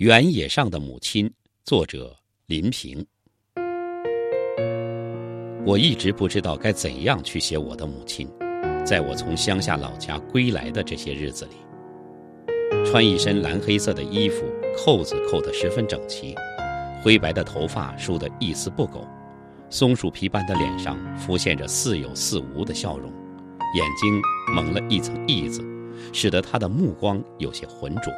[0.00, 1.30] 原野上的母亲，
[1.62, 2.16] 作者
[2.46, 3.04] 林平。
[5.66, 8.26] 我一直不知道该怎样去写我的母亲，
[8.82, 16.34] 在我从乡下老家归来的这些日子里，穿一身蓝黑色的衣服，扣子扣得十分整齐，
[17.02, 19.06] 灰白的头发梳得一丝不苟，
[19.68, 23.12] 松鼠皮般的脸上浮现着似有似无的笑容，
[23.76, 24.18] 眼睛
[24.54, 25.62] 蒙了一层翳子，
[26.10, 28.10] 使得他的目光有些浑浊。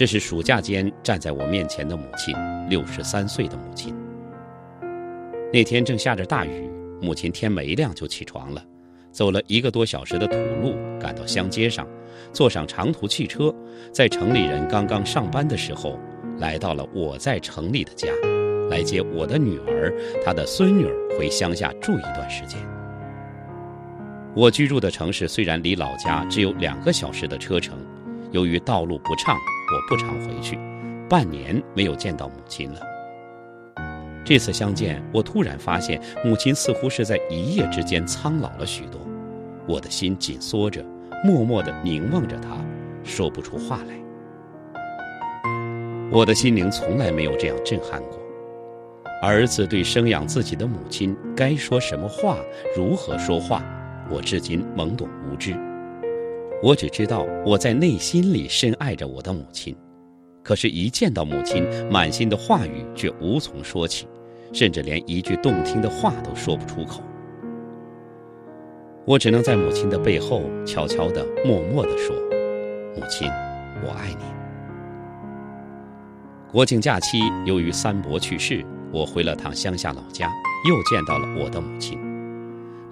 [0.00, 2.34] 这是暑假间站在我面前的母亲，
[2.70, 3.94] 六十三岁的母亲。
[5.52, 6.70] 那天正下着大雨，
[7.02, 8.64] 母亲天没亮就起床了，
[9.12, 11.86] 走了一个多小时的土路，赶到乡街上，
[12.32, 13.54] 坐上长途汽车，
[13.92, 16.00] 在城里人刚刚上班的时候，
[16.38, 18.08] 来到了我在城里的家，
[18.70, 22.58] 来接我的女儿、她的孙女儿回乡下住一段时间。
[24.34, 27.78] 我居住的城市虽然离老家只有两个小时的车程，
[28.30, 29.36] 由于道路不畅。
[29.72, 30.58] 我不常回去，
[31.08, 32.80] 半年没有见到母亲了。
[34.24, 39.00] 这次相见，我突然发现母亲似乎是在一夜之间苍老了许多，
[39.66, 40.84] 我的心紧缩着，
[41.24, 42.50] 默默地凝望着她，
[43.04, 43.94] 说不出话来。
[46.10, 48.18] 我的心灵从来没有这样震撼过。
[49.22, 52.38] 儿子对生养自己的母亲该说什么话，
[52.76, 53.62] 如何说话，
[54.10, 55.54] 我至今懵懂无知。
[56.62, 59.74] 我只知道我在内心里深爱着我的母亲，
[60.42, 64.06] 可是，一见到母亲，满心的话语却无从说起，
[64.52, 67.02] 甚至连一句动听的话都说不出口。
[69.06, 72.14] 我只能在母亲的背后悄悄地、默默地说
[72.94, 73.26] ：“母亲，
[73.82, 74.24] 我爱你。”
[76.52, 80.30] 国庆假期，由于三伯去世，我回了趟乡下老家，
[80.68, 81.98] 又见到了我的母亲。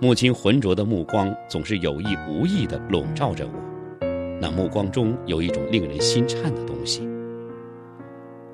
[0.00, 3.52] 母亲浑浊的目光总是有意无意地笼罩着我，
[4.40, 7.02] 那目光中有一种令人心颤的东西。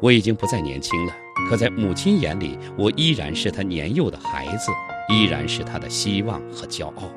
[0.00, 1.12] 我已经不再年轻了，
[1.50, 4.70] 可在母亲眼里，我依然是她年幼的孩子，
[5.10, 7.10] 依然是她的希望和骄傲。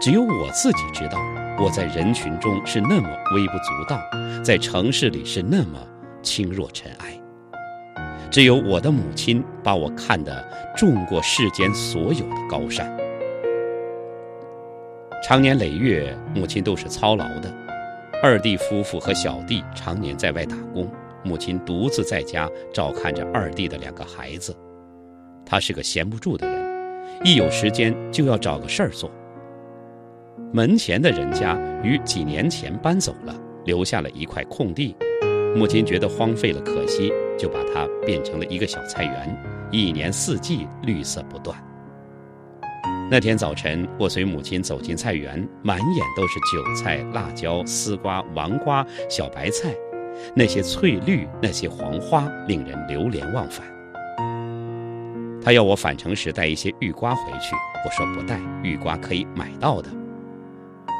[0.00, 1.18] 只有我自己知道，
[1.60, 4.00] 我在人群中是那么微不足道，
[4.42, 5.78] 在城市里是那么
[6.22, 7.20] 轻若尘埃。
[8.30, 10.42] 只有我的母亲把我看得
[10.74, 12.90] 重过世间所有的高山。
[15.20, 17.52] 长年累月，母亲都是操劳的。
[18.22, 20.88] 二弟夫妇和小弟常年在外打工，
[21.24, 24.56] 母亲独自在家照看着二弟的两个孩子。
[25.44, 26.62] 他是个闲不住的人，
[27.24, 29.10] 一有时间就要找个事儿做。
[30.52, 33.34] 门前的人家于几年前搬走了，
[33.64, 34.96] 留下了一块空地，
[35.56, 41.58] 母亲觉得荒废了可惜，就把它变成了一个小菜园，一年四季绿色不断。
[43.10, 49.74] 那天早晨，我随母亲走进菜园，满眼都是韭菜、辣椒、丝瓜、黄瓜、小白菜，
[50.36, 53.66] 那些翠绿，那些黄花，令人流连忘返。
[55.42, 59.88] 他要我返程时带一些玉瓜回去，我说不带，玉瓜可以买到的。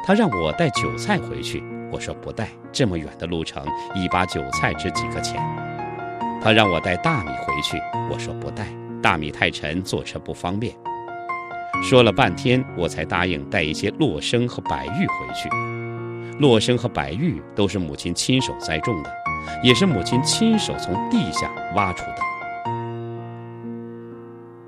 [0.03, 5.39] 他让我带韭菜回去，我说不带，这么远的路程，一把韭菜值几个钱。
[6.41, 7.77] 他让我带大米回去，
[8.11, 8.65] 我说不带，
[8.99, 10.73] 大米太沉，坐车不方便。
[11.81, 15.49] 说了半天，我才答应带一些洛生和白玉回去。
[16.39, 19.11] 洛生和白玉都是母亲亲手栽种的，
[19.63, 22.15] 也是母亲亲手从地下挖出的。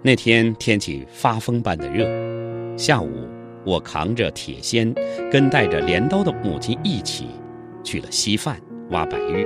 [0.01, 2.07] 那天天气发疯般的热，
[2.78, 3.29] 下午
[3.66, 4.94] 我扛着铁锨，
[5.31, 7.28] 跟带着镰刀的母亲一起
[7.84, 8.59] 去了稀饭
[8.90, 9.45] 挖白玉。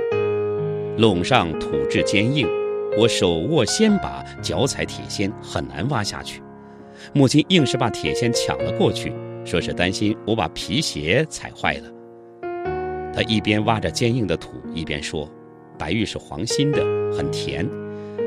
[0.98, 2.48] 垄上土质坚硬，
[2.96, 6.40] 我手握锨把，脚踩铁锨，很难挖下去。
[7.12, 9.12] 母亲硬是把铁锨抢了过去，
[9.44, 11.92] 说是担心我把皮鞋踩坏了。
[13.14, 15.30] 她一边挖着坚硬的土，一边说
[15.78, 16.82] ：“白玉是黄心的，
[17.16, 17.66] 很甜，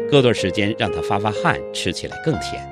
[0.09, 2.67] 隔段时间让它发发汗，吃起来更甜。”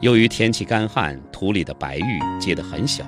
[0.00, 3.04] 由于天气干旱，土里的白玉结得很小，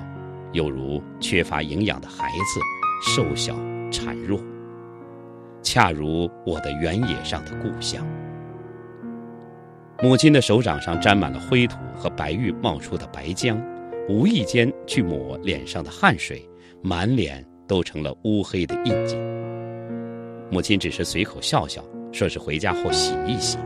[0.51, 3.55] 犹如缺乏营养的孩子，瘦小
[3.91, 4.39] 孱弱，
[5.63, 8.05] 恰如我的原野上的故乡。
[10.03, 13.57] 母亲的手掌上沾满了灰土和白玉冒出的白浆，
[14.09, 16.45] 无意间去抹脸上的汗水，
[16.81, 19.15] 满脸都成了乌黑的印记。
[20.51, 23.57] 母亲只是随口笑笑，说是回家后洗一洗。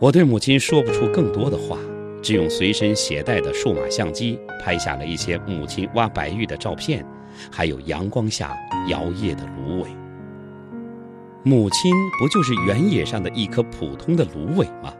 [0.00, 1.78] 我对母亲说不出更多的话，
[2.20, 7.06] 只用随身携带的数码相机拍下了一些母亲挖白玉的照片，
[7.48, 8.56] 还有阳光下
[8.88, 9.88] 摇曳的芦苇。
[11.42, 14.92] 母亲不就是原野上的一棵普通的芦苇吗？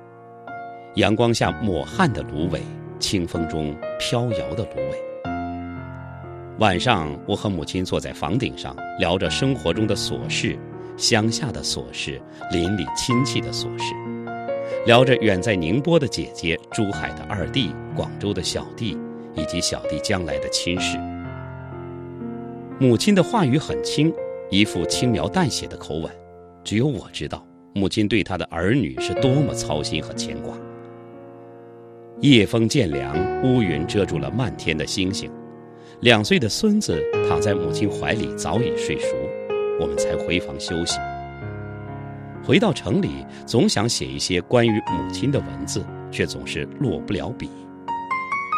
[0.94, 2.62] 阳光下抹汗的芦苇，
[2.98, 4.98] 清风中飘摇的芦苇。
[6.58, 10.58] 晚上，我和母亲坐在房顶上，聊着生活中的琐事，
[10.96, 12.18] 乡下的琐事，
[12.50, 13.92] 邻里亲戚的琐事，
[14.86, 18.96] 聊着远在宁波的姐姐、珠海的二弟、广州的小弟，
[19.34, 20.96] 以及小弟将来的亲事。
[22.78, 24.10] 母亲的话语很轻，
[24.48, 26.10] 一副轻描淡写的口吻，
[26.62, 30.56] 只有我知道，母亲对她的儿女是多么操心和牵挂。
[32.20, 35.30] 夜风渐凉，乌云遮住了漫天的星星。
[36.00, 39.16] 两岁的孙子躺在母亲怀里，早已睡熟，
[39.80, 40.98] 我们才回房休息。
[42.42, 47.50] 回到城里，总想写一些关于母亲的文字，却总是落不了笔。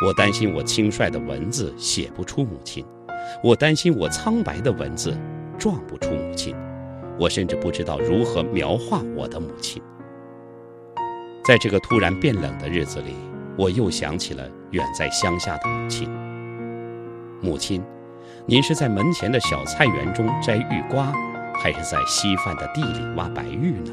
[0.06, 2.84] 我担心我轻率的文字写不出母亲，
[3.42, 5.16] 我担心我苍白的文字
[5.58, 6.54] 撞不出母亲，
[7.22, 9.80] 我甚至不知道如何描画我的母亲。
[11.44, 13.14] 在这个突然变冷的日子里，
[13.56, 16.10] 我又想起了远在乡下的母亲。
[17.40, 17.80] 母亲，
[18.44, 21.12] 您是在门前的小菜园中摘玉瓜，
[21.54, 23.92] 还是在稀饭的地里挖白玉呢？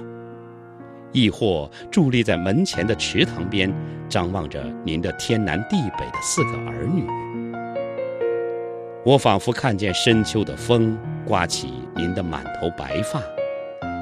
[1.12, 3.72] 亦或伫立在门前的池塘边，
[4.10, 7.06] 张望着您的天南地北的四个儿女？
[9.06, 13.22] 我仿佛看见深秋的风刮起您的满头白发，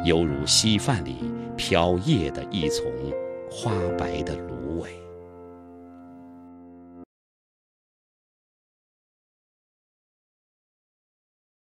[0.05, 1.15] 犹如稀饭里
[1.55, 2.85] 飘曳的一丛
[3.49, 5.06] 花白的芦苇。